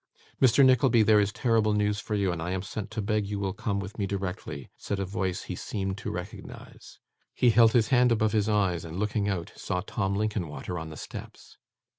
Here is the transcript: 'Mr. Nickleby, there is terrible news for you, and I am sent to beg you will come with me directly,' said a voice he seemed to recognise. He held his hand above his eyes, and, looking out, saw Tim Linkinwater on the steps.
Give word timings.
'Mr. 0.41 0.65
Nickleby, 0.65 1.03
there 1.03 1.19
is 1.19 1.31
terrible 1.31 1.73
news 1.73 1.99
for 1.99 2.15
you, 2.15 2.31
and 2.31 2.41
I 2.41 2.49
am 2.53 2.63
sent 2.63 2.89
to 2.89 3.03
beg 3.03 3.27
you 3.27 3.37
will 3.39 3.53
come 3.53 3.79
with 3.79 3.99
me 3.99 4.07
directly,' 4.07 4.67
said 4.75 4.97
a 4.99 5.05
voice 5.05 5.43
he 5.43 5.53
seemed 5.55 5.99
to 5.99 6.09
recognise. 6.09 6.97
He 7.35 7.51
held 7.51 7.73
his 7.73 7.89
hand 7.89 8.11
above 8.11 8.31
his 8.31 8.49
eyes, 8.49 8.83
and, 8.83 8.97
looking 8.97 9.29
out, 9.29 9.51
saw 9.55 9.81
Tim 9.81 10.15
Linkinwater 10.15 10.79
on 10.79 10.89
the 10.89 10.97
steps. 10.97 11.59